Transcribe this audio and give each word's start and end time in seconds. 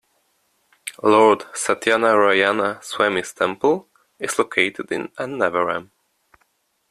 Lord 1.03 1.41
Satyanarayana 1.53 2.81
Swamy's 2.81 3.33
Temple 3.33 3.87
is 4.17 4.39
located 4.39 4.91
in 4.91 5.09
Annavaram. 5.09 5.91